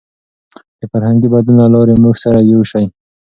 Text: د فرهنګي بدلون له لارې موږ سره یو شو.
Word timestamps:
د 0.79 0.81
فرهنګي 0.91 1.27
بدلون 1.33 1.57
له 1.61 1.67
لارې 1.75 1.95
موږ 2.03 2.15
سره 2.23 2.39
یو 2.51 2.61
شو. 2.69 2.81